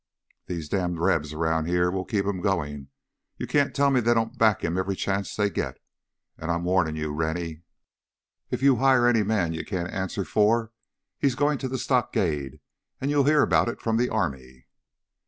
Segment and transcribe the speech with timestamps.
[0.47, 2.87] "These damned Rebs around here will keep him going!
[3.37, 5.77] You can't tell me they don't back him every chance they get.
[6.39, 7.61] And I'm warning you, Rennie,
[8.49, 10.71] if you hire any man you can't answer for,
[11.19, 12.61] he's going to the stockade
[12.99, 14.65] and you'll hear about it from the army!"